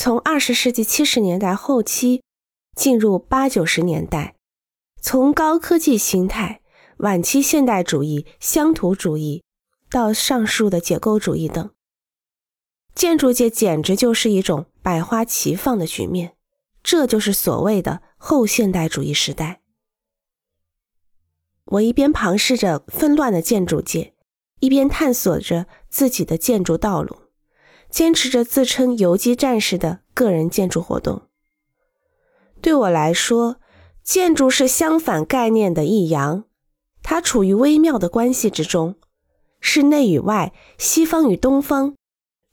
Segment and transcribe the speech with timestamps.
[0.00, 2.22] 从二十世纪七十年代后期
[2.76, 4.36] 进入八九十年代，
[5.02, 6.60] 从高科技形态、
[6.98, 9.42] 晚期现代主义、乡土主义
[9.90, 11.70] 到上述的解构主义等，
[12.94, 16.36] 建筑界简直就是一种百花齐放的局面。
[16.84, 19.62] 这就是所谓的后现代主义时代。
[21.64, 24.14] 我一边旁视着纷乱的建筑界，
[24.60, 27.22] 一边探索着自己的建筑道路，
[27.90, 31.22] 坚持着自称游击战士的个人建筑活动。
[32.60, 33.56] 对我来说，
[34.02, 36.44] 建筑是相反概念的一阳，
[37.02, 38.96] 它处于微妙的关系之中，
[39.60, 41.94] 是内与外、西方与东方、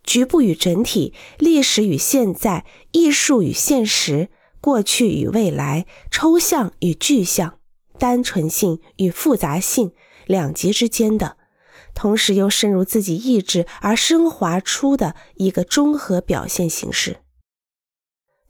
[0.04, 4.30] 局部与整体、历史与现在、艺术与现实、
[4.62, 7.60] 过去与未来、抽象与具象。
[7.98, 9.94] 单纯性与复杂性
[10.26, 11.38] 两极之间的，
[11.96, 17.22] 同时又深入自己意志而升华出的一个综合表现形式。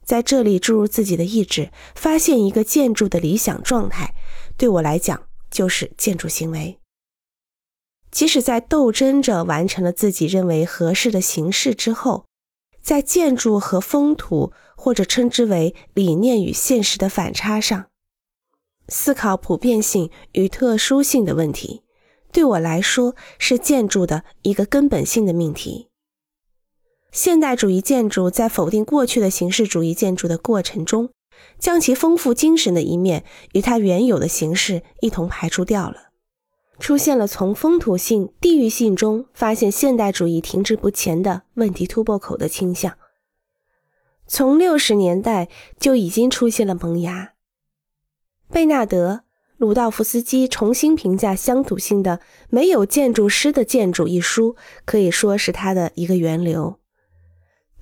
[0.04, 4.14] 在这里注入自己的意志，发现一个建筑的理想状态，
[4.58, 6.78] 对我来讲就是建筑行为。
[8.12, 12.26] 即使在斗争着完成了自己认为合适的形式之后，
[12.80, 17.86] 在建筑和风土或者称之为理念与现实的反差上。
[18.88, 21.82] 思考普遍性与特殊性的问题，
[22.36, 25.88] 对我来说是建筑的一个根本性的命题。
[27.10, 31.08] 现代主义建筑在否定过去的形式主义建筑的过程中，
[31.58, 36.10] 将其丰富精神的一面与它原有的形式一同排除掉了，
[36.78, 42.98] 出现了从风土性、地域性中发现现代主义停滞不前的问题突破口的倾向。
[44.26, 45.48] 从六十年代
[45.80, 47.32] 就已经出现了萌芽。
[48.50, 49.22] 贝纳德·
[49.58, 54.54] 鲁道夫斯基重新评价乡土性的“没有建筑师的建筑”一书，
[54.84, 56.78] 可以说是他的一个源流。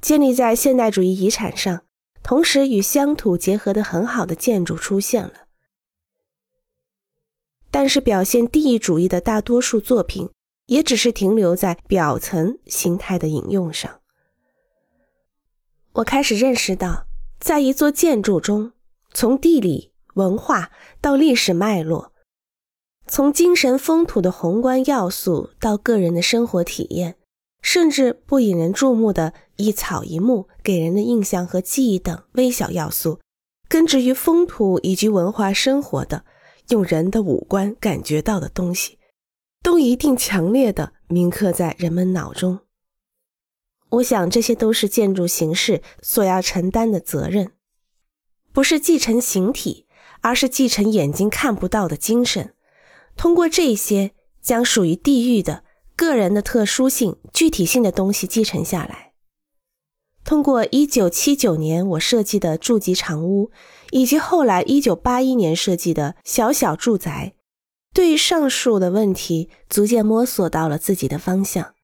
[0.00, 1.82] 建立在现代主义遗产上，
[2.22, 5.32] 同时与乡土结合的很好的建筑出现了。
[7.72, 10.30] 但是，表现地域主义的大多数作品，
[10.66, 14.00] 也只是停留在表层形态的引用上。
[15.94, 17.06] 我开始认识到，
[17.40, 18.72] 在一座建筑中，
[19.12, 19.93] 从地理。
[20.14, 20.70] 文化
[21.00, 22.12] 到历史脉络，
[23.06, 27.16] 从精神风土的宏观要素到个人的生活体验，
[27.60, 33.20] 甚至不引人注目的一草一木给人的印象和记忆等微小要素，
[33.68, 36.24] 根植于风土以及文化生活的，
[36.68, 38.98] 用人的五官感觉到的东西，
[39.62, 42.60] 都一定强烈的铭刻在人们脑中。
[43.90, 47.52] 我想，这些都是建筑形式所要承担的责任，
[48.52, 49.83] 不是继承形体。
[50.24, 52.54] 而是继承眼睛看不到的精神，
[53.14, 55.64] 通过这些将属于地域的
[55.94, 59.12] 个人的特殊性、具体性的东西继承下来。
[60.24, 63.50] 通过一九七九年我设计的住集长屋，
[63.90, 67.34] 以及后来一九八一年设计的小小住宅，
[67.92, 71.74] 对于上述的问题逐渐摸索到了自己的方向。